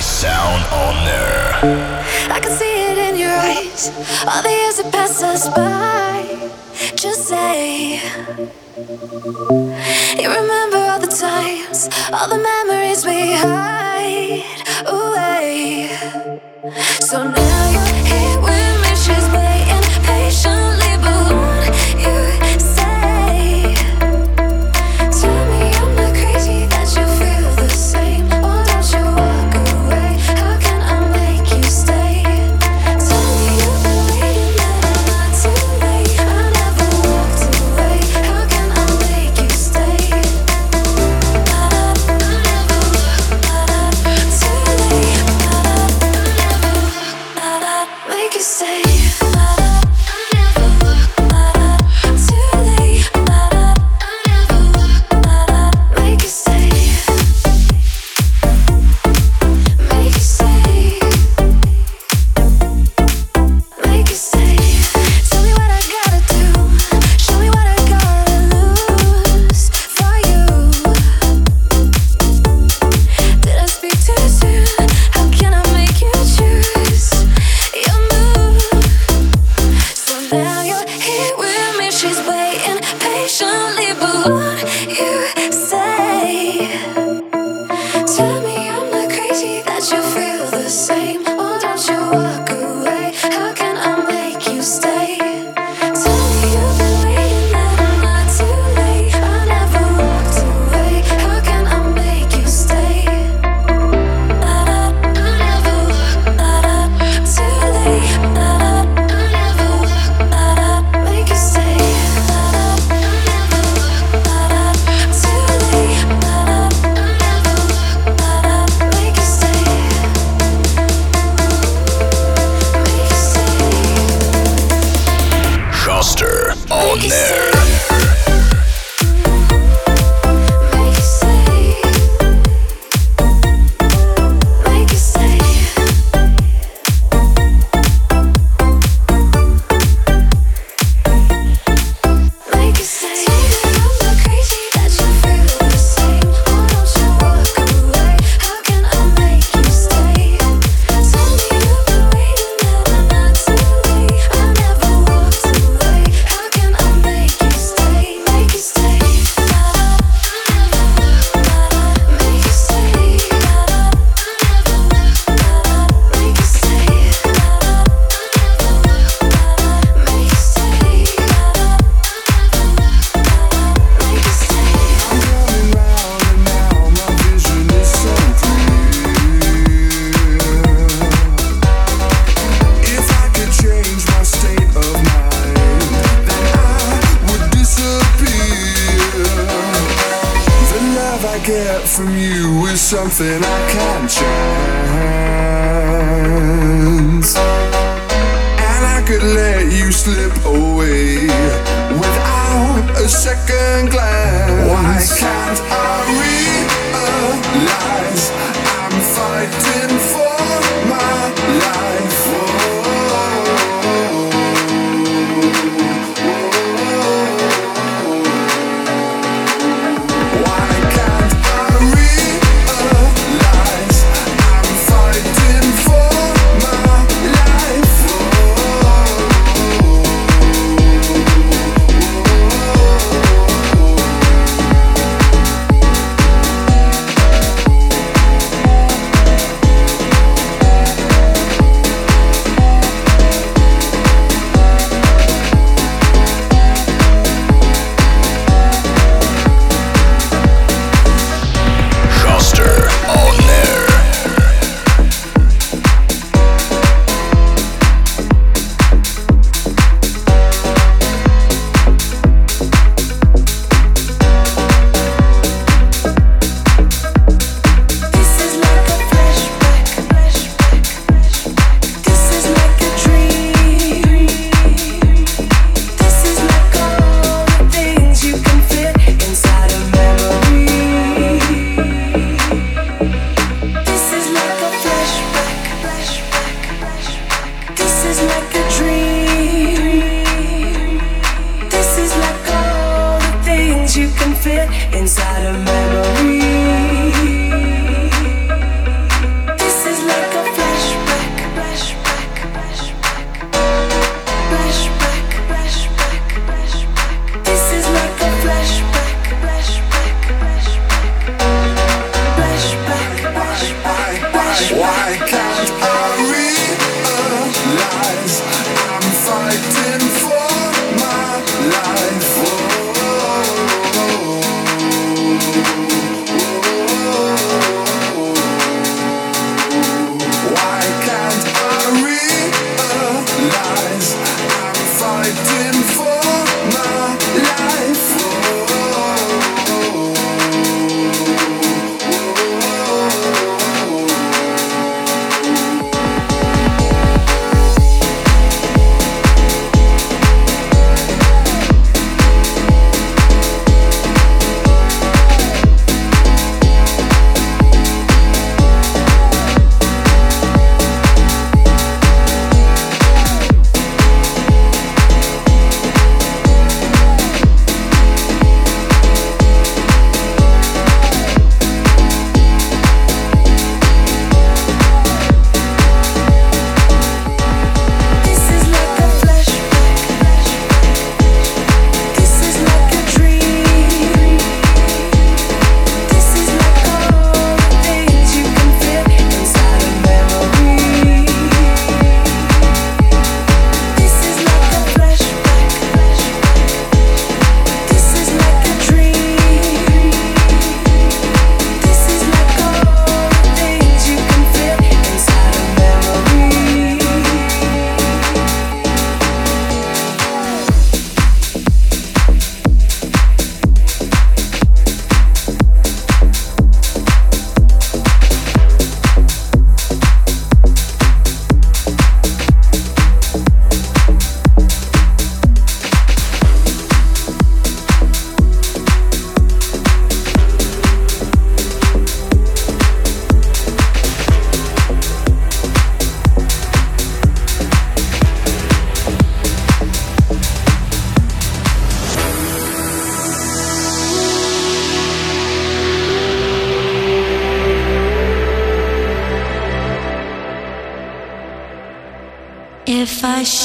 [0.00, 0.96] Sound On
[2.30, 3.88] I can see it in your eyes.
[4.26, 6.50] All the years that pass us by.
[6.96, 7.96] Just say
[10.20, 14.44] you remember all the times, all the memories we hide
[14.86, 15.88] away.
[17.00, 18.92] So now you're here with me.
[19.04, 21.55] She's waiting patiently, but.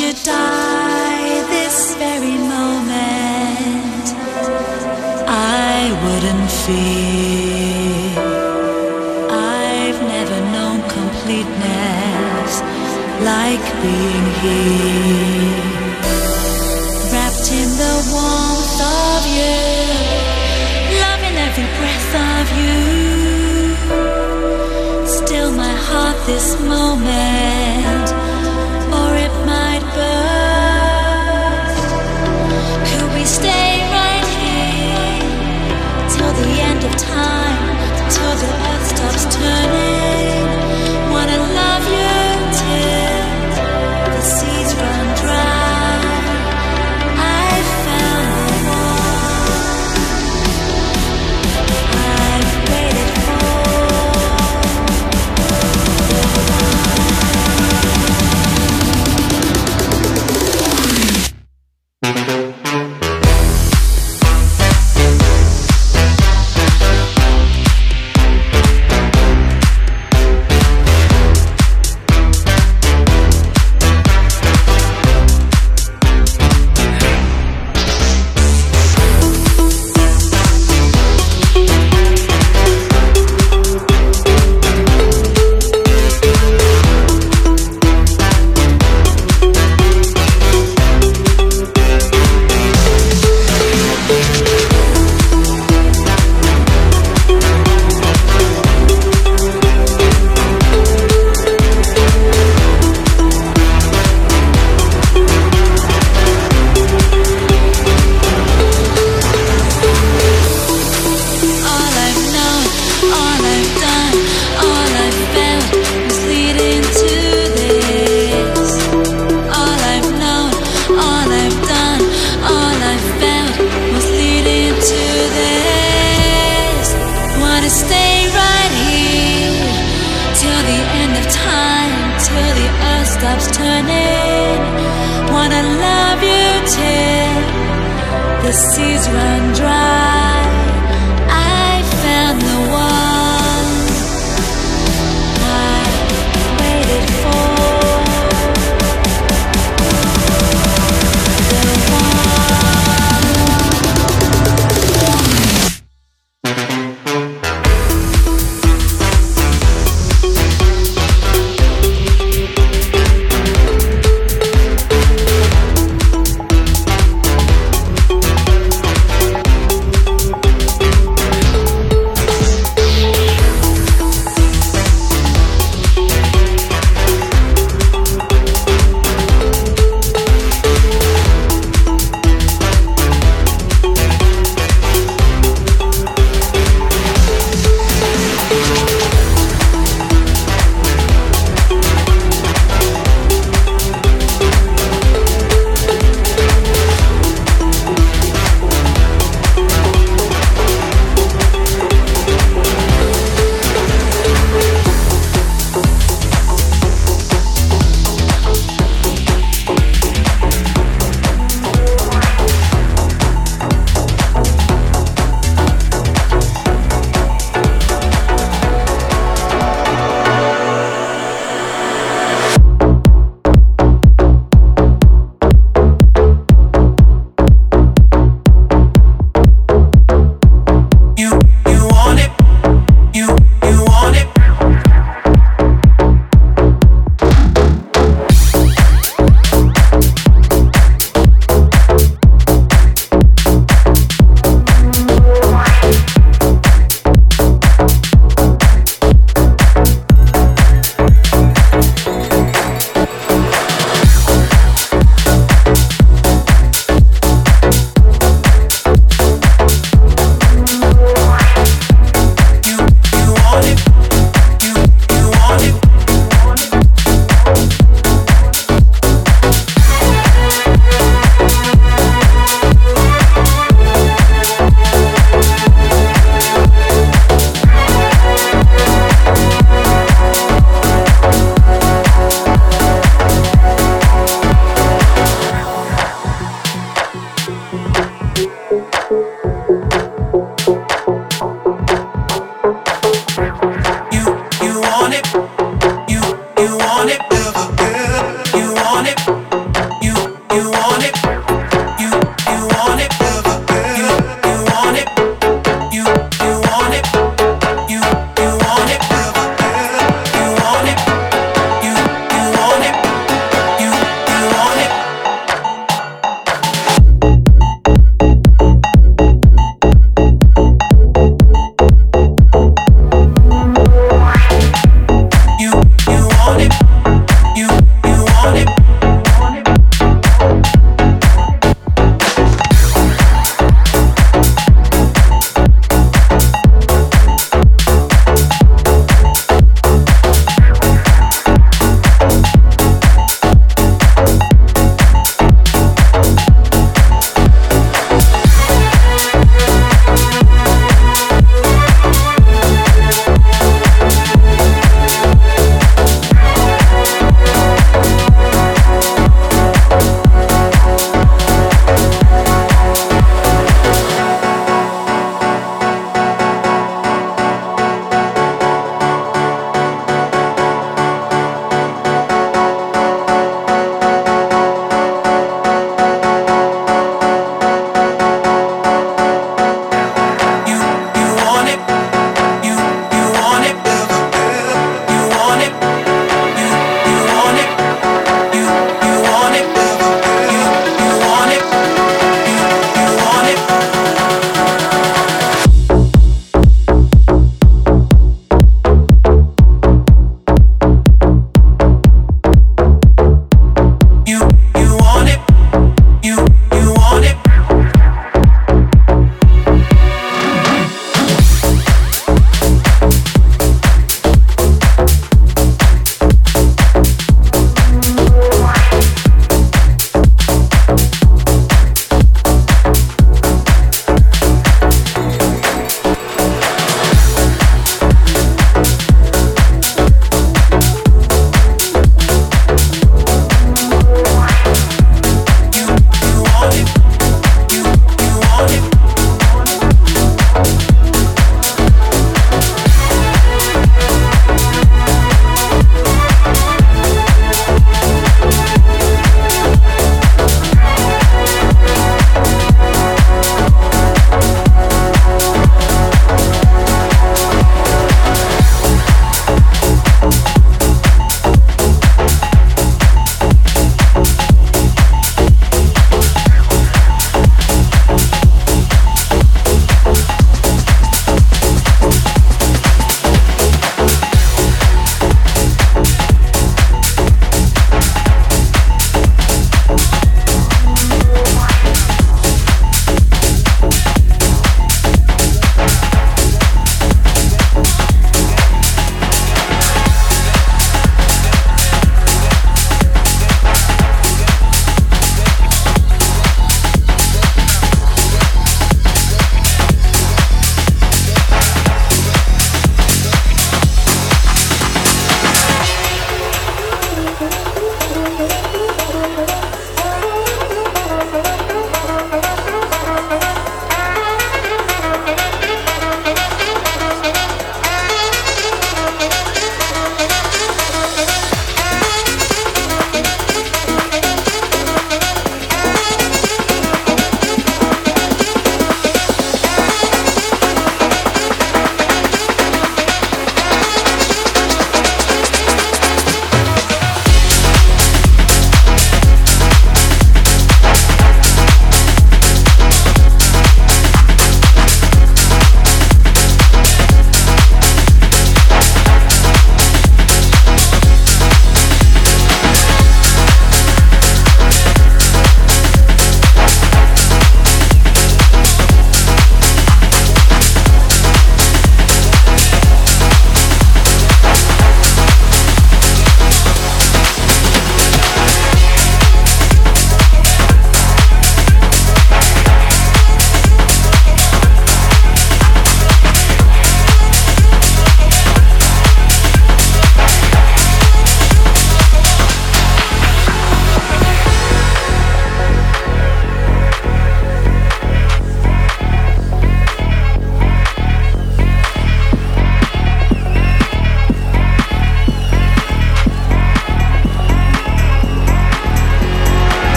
[0.00, 4.06] should die this very moment,
[5.28, 8.16] I wouldn't fear.
[9.28, 12.52] I've never known completeness
[13.30, 15.09] like being here.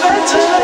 [0.00, 0.55] better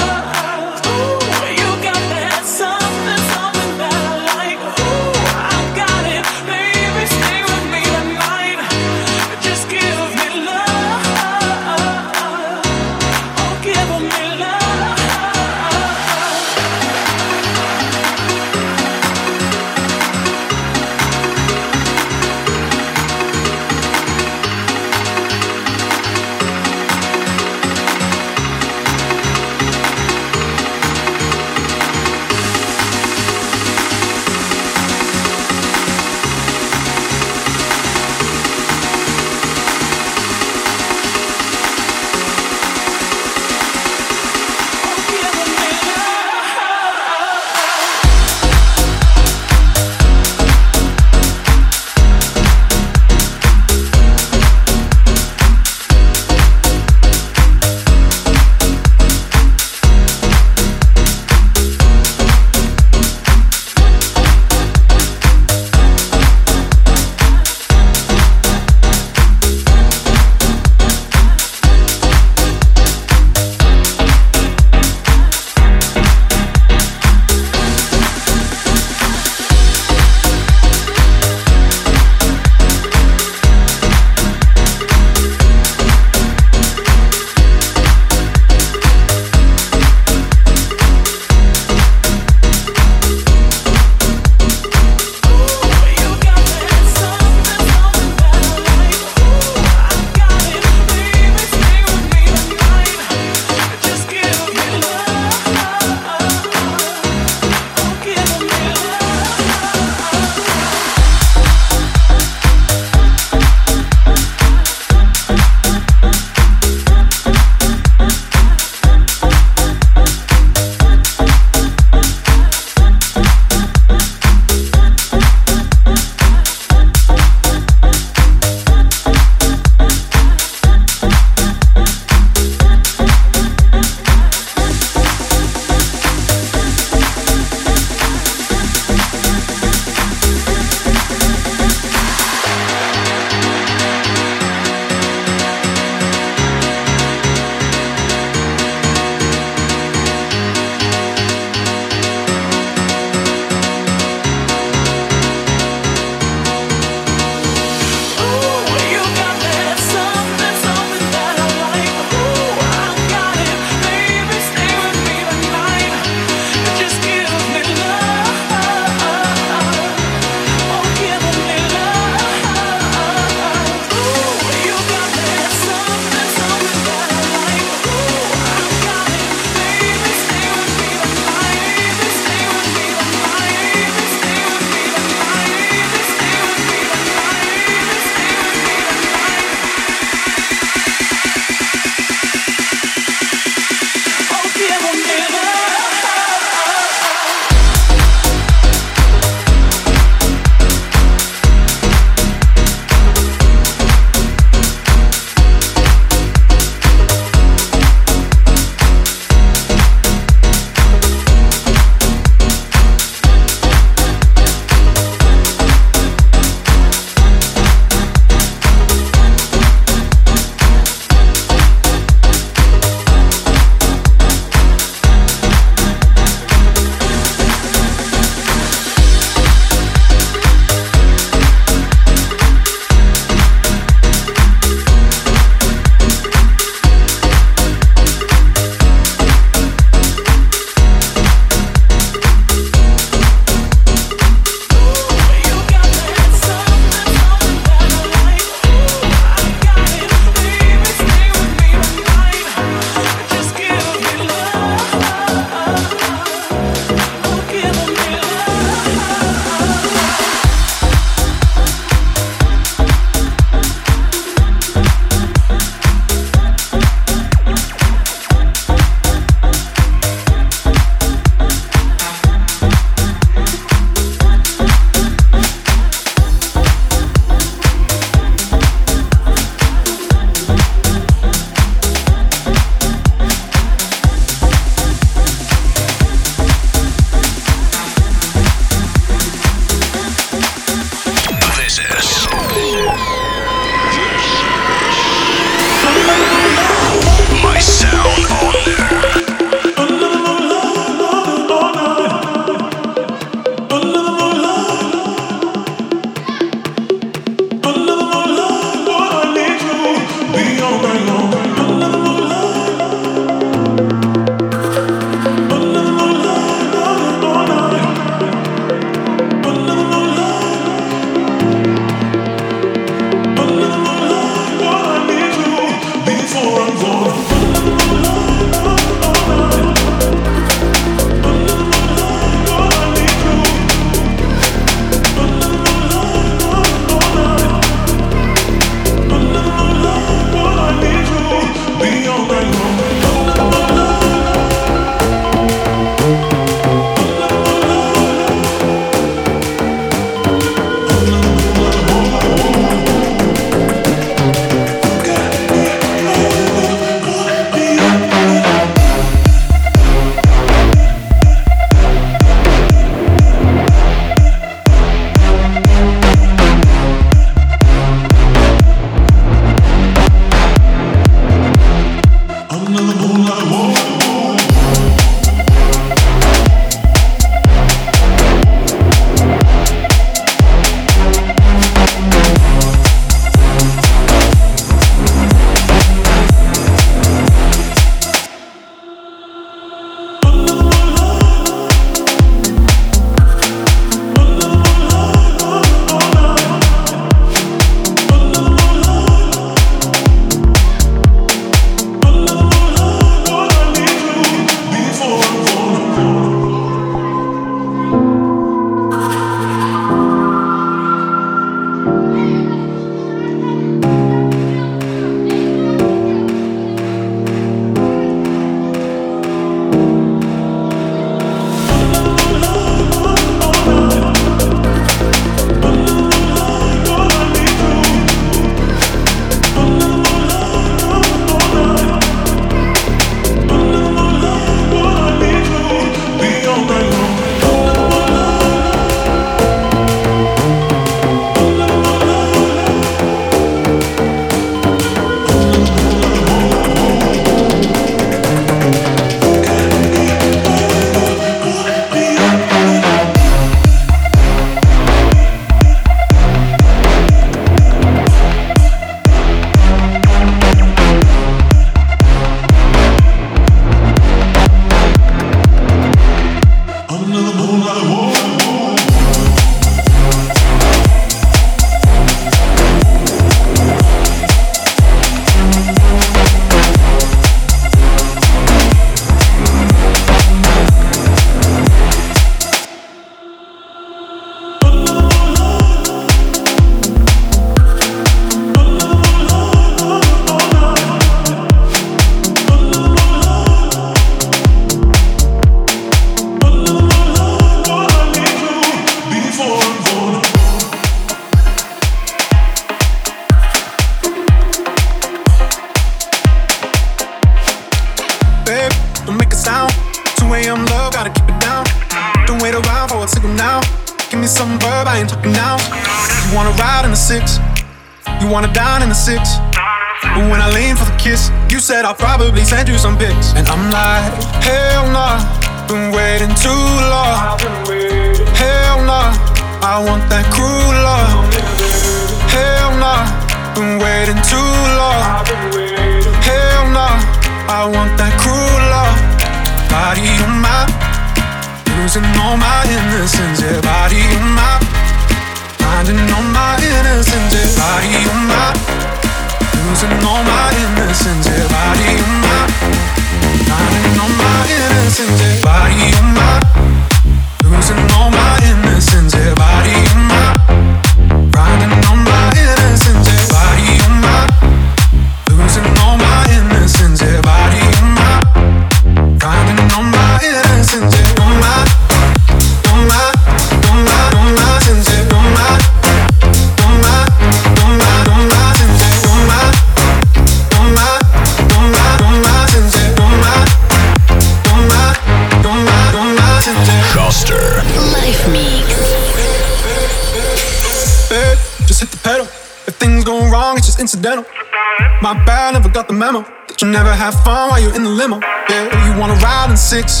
[595.04, 596.24] My bad, never got the memo.
[596.48, 598.24] That you never have fun while you're in the limo.
[598.48, 600.00] Yeah, you wanna ride in six.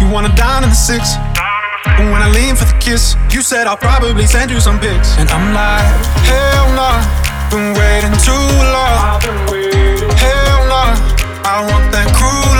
[0.00, 1.20] You wanna dine in the six.
[2.00, 5.12] And when I lean for the kiss, you said I'll probably send you some pics.
[5.20, 5.84] And I'm like,
[6.24, 7.04] hell nah,
[7.52, 9.20] been waiting too long.
[10.16, 10.96] Hell nah,
[11.44, 12.53] I want that cruise.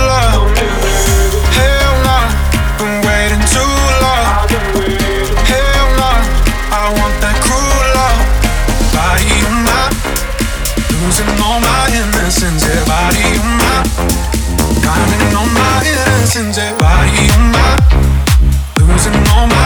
[16.35, 19.64] Texans, everybody on my losing all my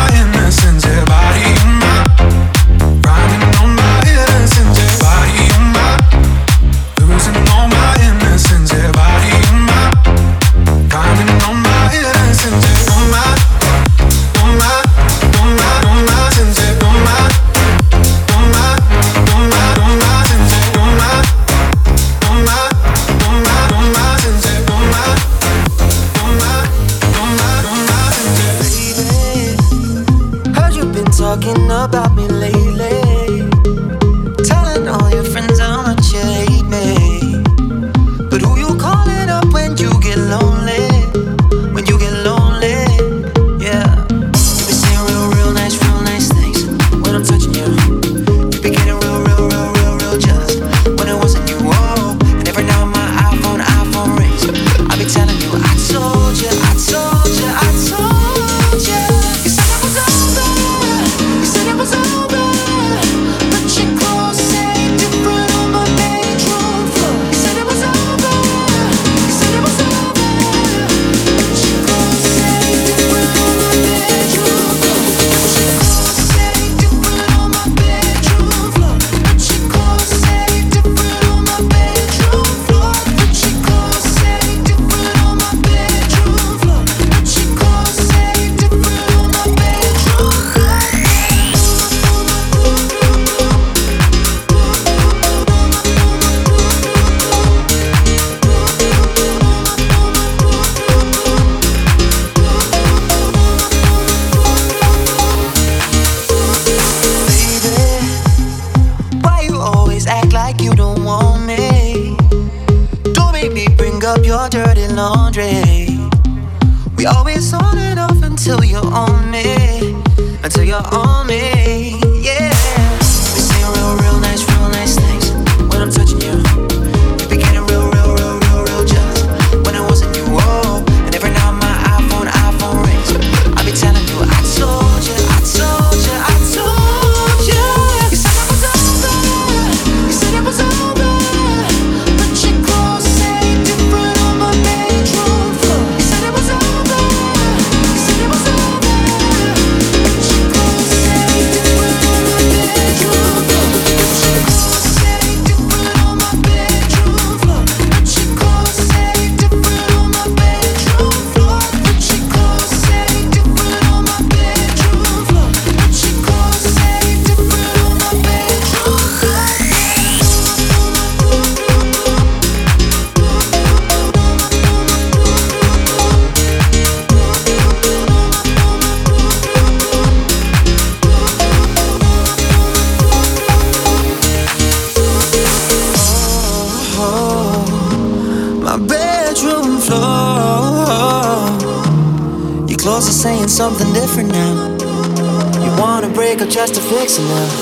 [196.72, 197.59] to fix it now.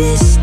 [0.00, 0.39] In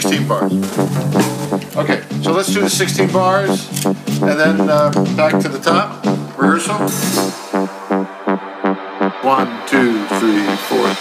[0.00, 0.52] 16 bars.
[1.76, 6.04] Okay, so let's do the 16 bars and then uh, back to the top,
[6.36, 6.74] rehearsal.
[9.22, 10.93] One, two, three, four.